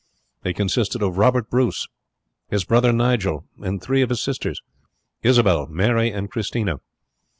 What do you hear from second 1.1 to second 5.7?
Robert Bruce, his brother Nigel, and three of his sisters Isabel,